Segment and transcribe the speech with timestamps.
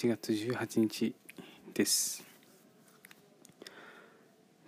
[0.00, 1.14] 1月18日
[1.74, 2.24] です。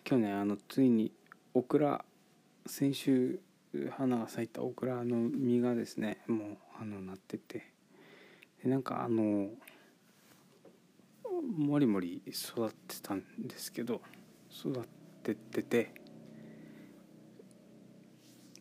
[0.04, 1.11] 去年あのついに
[1.55, 2.05] オクラ
[2.66, 3.41] 先週
[3.96, 7.64] 花が咲いたオクラの実がですねもうあのなってて。
[8.62, 9.48] でなんかあの
[11.56, 14.02] もりもり育ってたんですけど
[14.51, 14.83] 育っ
[15.23, 15.95] てってて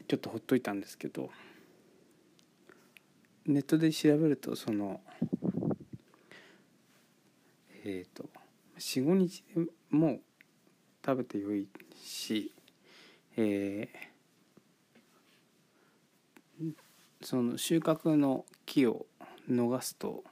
[0.08, 1.32] ちょっとほっといたんですけど
[3.46, 5.02] ネットで調べるとその
[7.92, 8.30] えっ、ー、と
[8.80, 10.20] 45日でも
[11.06, 11.68] 食べてよい
[12.02, 12.52] し、
[13.36, 16.72] えー、
[17.22, 19.06] その収穫の木を
[19.50, 20.24] 逃すと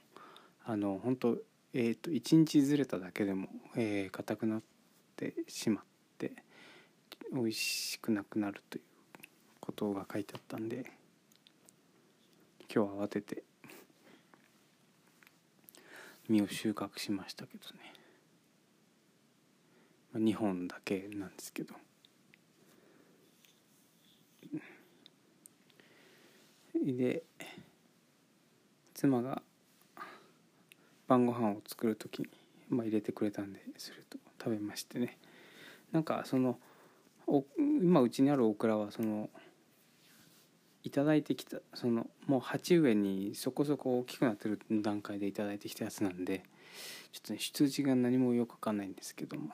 [0.64, 1.36] あの本当
[1.72, 4.62] えーと、1日ずれただけでも硬、えー、くなっ
[5.14, 5.84] てしまっ
[6.18, 6.32] て
[7.32, 8.82] 美味しくなくなるという
[9.60, 10.90] ことが書いてあったんで
[12.74, 13.44] 今日は慌てて
[16.30, 17.92] 実を収穫しましたけどね、
[20.12, 21.74] まあ、2本だけなんですけど。
[26.82, 27.24] で
[28.94, 29.42] 妻が
[31.06, 32.28] 晩ご飯を作る時に、
[32.70, 35.18] まあ、入れてくれたんですると食べましてね。
[35.92, 36.58] なんかその
[37.26, 39.28] お今うちにあるオクラはその
[40.82, 46.42] いただいてきたそのもう鉢植えにそこそこ大きくなってる段階でいただいてきたやつなんで
[47.12, 49.50] ちょっとね出自が何もよくわかんないんですけども。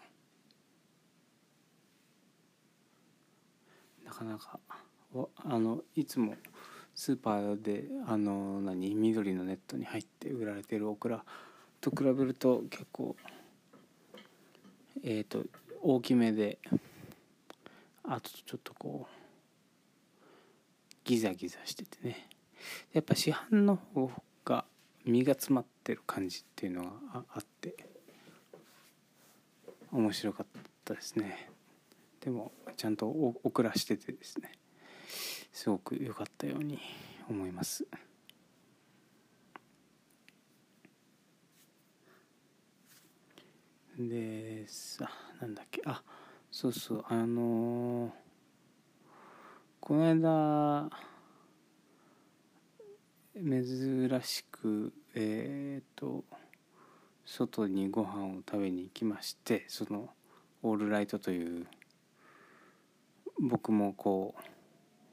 [4.05, 4.61] なかなか
[5.45, 6.37] あのいつも
[6.95, 11.25] スーパーであの何緑のネットに入って売られてるオクラ
[11.81, 13.17] と比べると結構
[15.03, 15.45] えっ、ー、と
[15.83, 16.59] 大きめで
[18.05, 19.16] あとちょっとこう
[21.07, 22.29] ギザギザしててね。
[22.93, 24.11] やっぱ市販の方
[24.45, 24.65] が
[25.05, 26.91] 身が詰まってる感じっていうのが
[27.33, 27.77] あって
[29.93, 30.47] 面白かっ
[30.85, 31.49] たですね。
[32.21, 34.53] でもちゃんとオクラしててですね。
[35.53, 36.81] すごく良かったように
[37.31, 37.87] 思います。
[43.97, 45.09] でさ
[45.41, 45.83] なんだっけ。
[45.87, 46.03] あ
[46.51, 47.05] そうそう。
[47.09, 48.11] あのー、
[49.87, 50.91] この間
[53.37, 56.25] 珍しくえっ、と
[57.25, 60.09] 外にご飯を食べに行きましてその
[60.65, 61.69] オールライトという
[63.39, 64.43] 僕もこう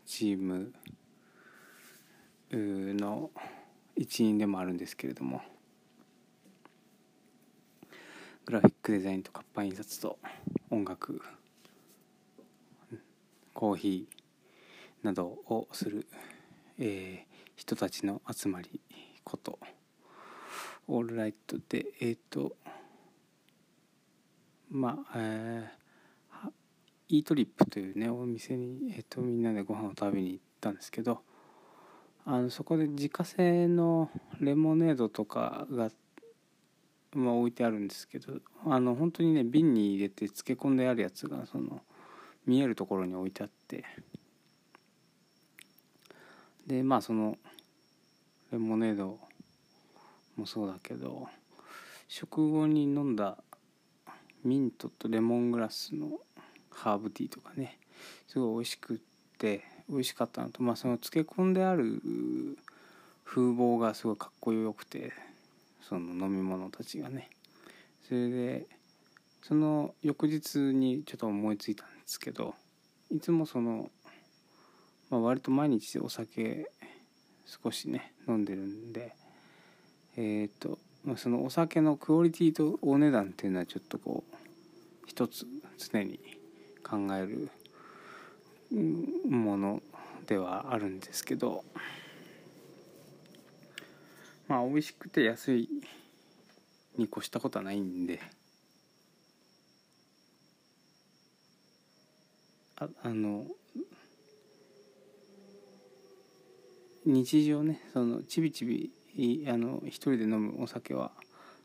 [0.07, 0.73] チーム
[2.51, 3.29] の
[3.95, 5.44] 一員でもあるんですけれども
[8.47, 10.17] グラフィックデザインと活版印刷と
[10.72, 11.22] 音楽
[13.53, 14.22] コーヒー
[15.03, 16.07] などをする、
[16.79, 18.81] えー、人たちの集まり
[19.23, 19.59] こと。
[20.87, 22.55] オールライトでえっ、ー、と
[24.69, 26.49] まあえー、
[27.09, 31.21] イートリップというねお店に、えーと、みんなでご飯を食べに行ったんですけど
[32.25, 34.09] あのそこで自家製の
[34.39, 35.89] レモネードとかが
[37.15, 41.81] まあ、置いてあるんですけどあの本当にね瓶に入れて漬け込んであるやつがその
[42.47, 43.85] 見えるところに置いてあって。
[46.68, 47.38] でまあその
[48.51, 49.19] レモネード
[50.35, 51.28] もそうだけど
[52.07, 53.38] 食後に飲んだ
[54.44, 56.19] ミントとレモングラスの
[56.69, 57.79] ハーブティーとかね
[58.28, 58.97] すごい美味しくっ
[59.38, 62.01] て美味しかったのとまあその漬け込んである
[63.25, 65.12] 風貌がすごいかっこよくて
[65.81, 67.30] その飲み物たちがね。
[68.07, 68.68] それで
[69.41, 72.53] その翌日にちょっと思いついたんですけど
[73.13, 73.91] いつもその、
[75.13, 76.72] まあ、割と毎日お酒
[77.46, 79.13] 少しね飲んでるんで
[80.18, 84.35] えっ、ー、と、まあ、そのお酒のクオリティとお値段っていうのはちょっとこう
[85.06, 85.46] 一つ
[85.78, 86.19] 常に
[86.84, 87.51] 考える
[89.30, 89.83] もの
[90.25, 91.63] ではあるんですけど
[94.48, 95.69] まあ美味しくて安い
[96.98, 98.19] に越したことはないんで
[102.77, 103.45] ああの
[107.05, 108.91] 日常ねそのちびちび
[109.47, 111.11] あの一人で飲むお酒は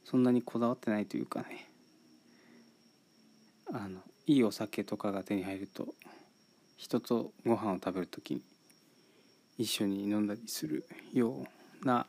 [0.04, 1.68] そんなにこだわってないというかね。
[3.72, 5.94] あのいいお酒とかが手に入ると
[6.76, 8.42] 人とご飯を食べる時に
[9.58, 11.44] 一緒に飲んだりするよ
[11.82, 12.06] うな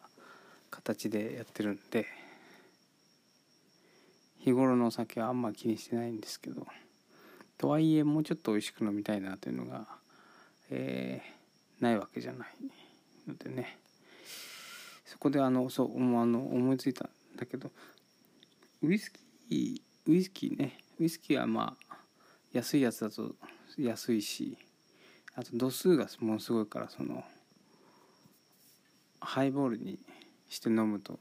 [0.69, 2.05] 形でやってるんで
[4.39, 6.65] 日頃のお酒はあんま気にしてないんですけど
[7.57, 9.85] とはいえもうちょっと美味しく飲みたいなというのが、
[10.69, 12.47] えー、ないわけじゃない。
[13.29, 13.77] のでね
[15.05, 17.71] そこであのそうあの思いついたんだけど
[18.83, 19.11] ウイス
[19.49, 21.95] キーウイスキーねウイスキーはまあ
[22.53, 23.35] 安いやつだと
[23.77, 24.57] 安いし
[25.35, 27.23] あと度数がものすごいからその
[29.19, 29.99] ハイボールに
[30.49, 31.19] して飲むと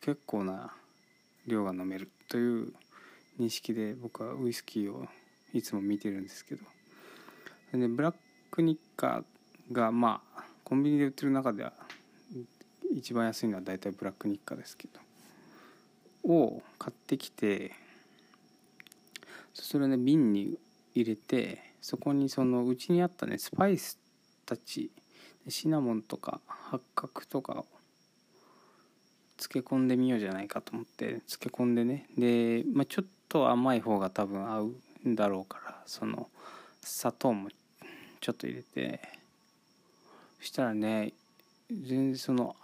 [0.00, 0.72] 結構な
[1.46, 2.72] 量が飲めるという
[3.38, 5.06] 認識で僕はウイスキーを
[5.52, 6.62] いつも見てるんですけど
[7.72, 8.14] でブラッ
[8.50, 10.33] クニッカーがまあ
[10.64, 11.72] コンビニで売ってる中では
[12.94, 17.72] 一番安いのは大体ブラックニッカーですけどを買ってきて
[19.52, 20.58] それをね瓶に
[20.94, 23.98] 入れてそこにそのうちにあったねスパイス
[24.46, 24.90] たち
[25.48, 27.66] シナモンとか八角とかを
[29.36, 32.06] 漬け込んでみようじゃないかと思って漬け込んでね。
[32.16, 36.28] で、まあ、ちょっと甘い方が多分合うんだろうからその
[36.80, 37.50] 砂糖も
[38.20, 39.00] ちょっと入れて
[40.44, 41.14] そしたらね
[41.70, 42.54] 全然その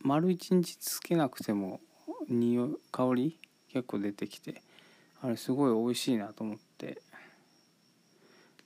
[0.00, 1.78] 丸一日つけなくても
[2.26, 3.38] 匂い香り
[3.70, 4.62] 結構出てきて
[5.20, 7.02] あれすごい美味しいなと思って。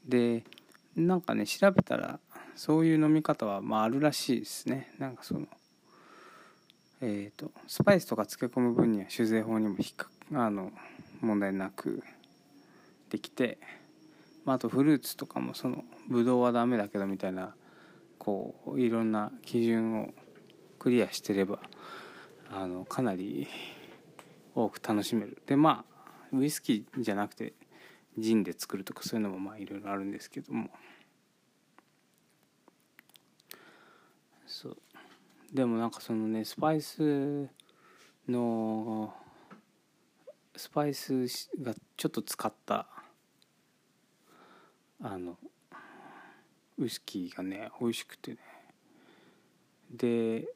[0.06, 0.44] で
[0.94, 2.20] なんかね調べたら
[2.54, 4.94] そういう飲み方はまああるらしいですね。
[5.00, 5.48] なんかその
[7.00, 9.76] えーと、スパイスとか漬け込む分には酒税法にも
[10.34, 10.70] あの
[11.20, 12.04] 問題なく
[13.10, 13.58] できて、
[14.44, 17.56] まあ、あとフルーツとかもそのブドウはダメだけどみたいな
[18.22, 20.10] こういろんな基準を
[20.78, 21.58] クリアしてれば
[22.52, 23.48] あのかなり
[24.54, 25.42] 多く楽しめる。
[25.44, 27.54] でまあウイスキーじゃなくて
[28.16, 30.70] ジンで作るとかそういうのもまあいろいろあるんですけども。
[34.46, 34.76] そう。
[35.52, 37.48] でもなんかそのねスパイス
[38.28, 39.12] の
[40.54, 41.26] スパイス
[41.60, 42.86] がちょっと使った
[45.00, 45.36] あの
[46.82, 48.38] ウイスキーがね美味しくてね。
[49.90, 50.48] で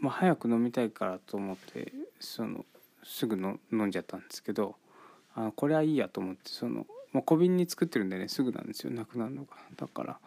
[0.00, 2.64] まあ早く飲みたいからと思ってその
[3.02, 4.76] すぐの飲んじゃったんですけど
[5.34, 8.92] あこれはいいやと思ってその、まあ、小瓶に作ってるんでねすぐなんですよ。
[8.92, 9.56] なくなるのが。
[9.76, 10.18] だから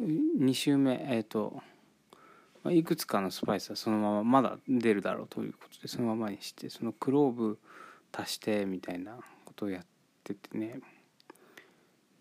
[0.00, 1.62] 2週目えっ、ー、と
[2.64, 7.58] ま、いくつかのスパイスはそのまままだ出るだろうということでそのままにしてそのクローブ
[8.10, 9.86] 足してみたいなことをやっ
[10.24, 10.80] ててね。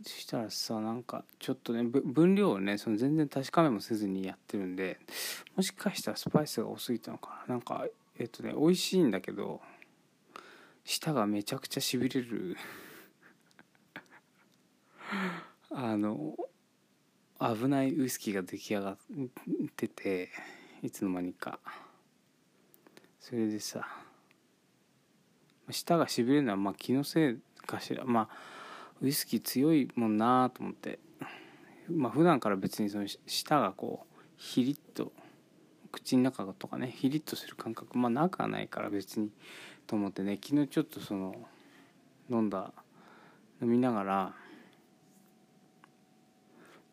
[0.05, 4.99] そしたらさなんかちょっとね分量をねその全然確かめもせずにやってるんで
[5.55, 7.53] もしかしたらスパイスが多すぎたのかな。
[7.53, 7.85] なんか
[8.19, 9.61] えっとね美味しいんだけど
[10.83, 12.57] 舌がめちゃくちゃしびれる。
[15.71, 16.35] あの
[17.39, 18.97] 危ないウイスキーが出来上がっ
[19.75, 20.31] てて
[20.81, 21.59] いつの間にか。
[23.19, 23.87] それでさ
[25.69, 28.03] 舌がしびれるのはまあ気のせいかしら。
[28.03, 28.62] まあ
[29.01, 30.99] ウイスキー強いもんなと思って。
[31.89, 35.11] まあ普段から別にその舌がこうヒリッと
[35.91, 39.29] 口の中とかねヒリッとする感覚まあなくはないから別に
[39.85, 41.35] と思ってね昨日ちょっとその
[42.29, 42.71] 飲んだ
[43.61, 44.33] 飲みながら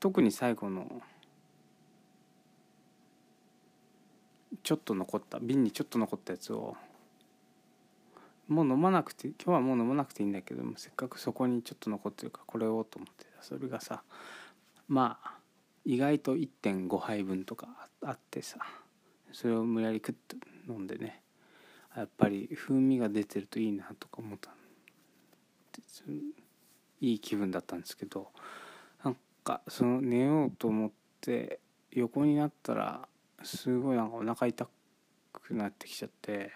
[0.00, 1.02] 特に最後の
[4.62, 6.76] ちょっと残った瓶にちょっと残ったやつを
[8.50, 14.02] もう飲まなくて今日はもう飲まなくていいんだけどせっかくそこにちょっと残ってるからこれをと思ってそれがさ
[14.88, 15.34] まあ
[15.84, 17.68] 意外と1.5杯分とか
[18.02, 18.58] あってさ
[19.32, 20.36] それを無理やりクッと
[20.68, 21.22] 飲んでね
[21.96, 24.50] やっぱり風味が出てるといいなとか思った
[27.00, 28.28] いい気分だったんですけど
[29.04, 30.90] なんかその寝ようと思っ
[31.20, 31.60] て
[31.92, 33.08] 横になったら
[33.42, 34.68] すごいなんかお腹痛
[35.32, 36.50] くなってきちゃって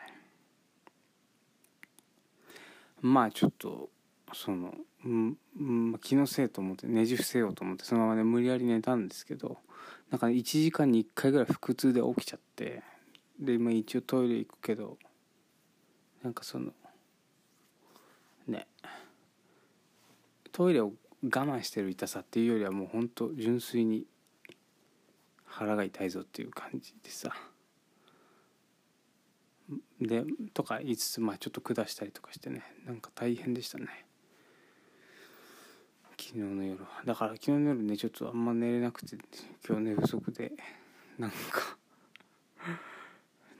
[3.05, 3.91] まあちょっと
[4.33, 9.59] その、うん、気のせいと思ってねじ伏せようと思ってそのままね無理やり寝たんですけど
[10.11, 12.83] なんか、1時間に1回ぐらい腹痛で起きちゃって
[13.39, 14.97] で今一応トイレ行くけど
[16.23, 16.73] なんかその
[18.49, 18.67] ね
[20.53, 20.93] トイレを
[21.25, 24.07] 我慢してる痛さっていうよりはもうほんと純粋に
[25.45, 27.35] 腹が痛いぞっていう感じでさ。
[30.01, 33.87] でとか言いつつまあちょっと下したりとかしてねなんか大変でしたね。
[36.21, 36.89] 昨日の夜は。
[37.05, 39.17] だから昨日の夜ねちょっとあんま寝れなくて
[39.67, 40.53] 今日寝不足で
[41.19, 41.37] なんか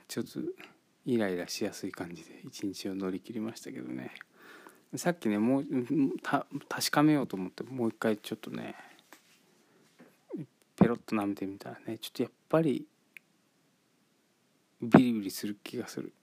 [0.07, 0.39] ちょっと
[1.05, 4.11] イライラしやすい感じで一日を乗り切りましたけどね。
[4.95, 5.65] さっきねもう
[6.23, 8.75] た確かめようと思ってもう一回ちょっとね
[10.77, 12.85] ペロッと舐めてみたらねちょっとやっぱり
[14.81, 16.13] ビリビリする気がする。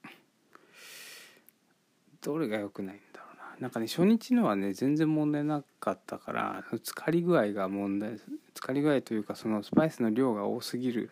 [2.21, 3.57] どれが良くないんだろうな。
[3.61, 8.19] なんかね初日のはね全然問題なかったから浸かり具合が問題
[8.55, 11.11] 浸かり具合というかそのスパイスの量が多すぎる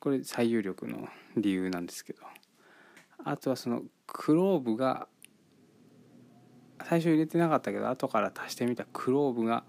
[0.00, 2.22] これ最有力の理由なんですけど。
[3.24, 5.06] あとはそのクローブが
[6.84, 9.64] 最初入れてなかったけど後から足してみたクローブが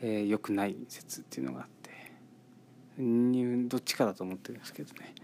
[0.00, 1.78] 良、えー、くない説っていうのがあって。
[3.00, 5.14] どっちかだと思ってるんですけどね。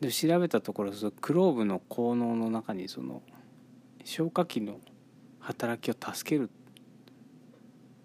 [0.00, 3.22] で調べたところそのクローブの効能の中にその
[4.04, 4.78] 消化器の
[5.40, 6.50] 働きを助ける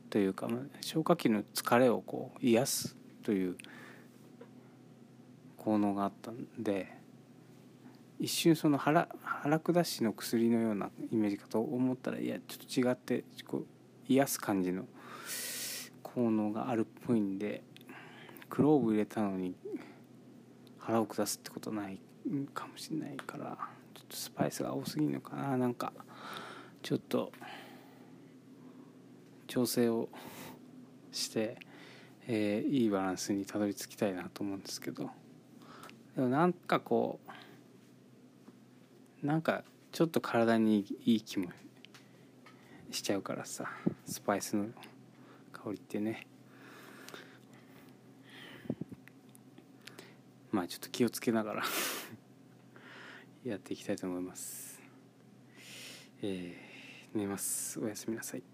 [0.09, 0.47] というか
[0.81, 3.57] 消化器の疲れをこう癒すという
[5.57, 6.87] 効能があったんで
[8.19, 13.65] 一瞬その腹腹下しの薬のようなイメージかと思ったらいやちょっと違ってこう
[14.07, 14.85] 癒す感じの
[16.03, 17.63] 効能があるっぽいんで
[18.49, 19.55] クローブ入れたのに
[20.81, 21.99] 腹を下すってことない
[22.53, 23.57] かもしれないから
[23.93, 25.93] ちょっとスパイスが多すぎるのかななんか
[26.81, 27.31] ちょっと
[29.47, 30.09] 調整を
[31.11, 31.57] して、
[32.27, 35.09] えー、いいバランスにたどり着きたいなと思うんですけど。
[36.15, 37.19] でもなんかこ
[39.23, 41.49] うなんかちょっと体にいい気も
[42.91, 43.65] しちゃうからさ
[44.05, 44.67] スパイスの
[45.53, 46.27] 香りってね。
[50.51, 51.63] まあちょっと気をつけながら
[53.43, 54.81] やっていきたいと思います。
[56.21, 57.79] えー、寝ます。
[57.79, 58.50] おやすみなさい。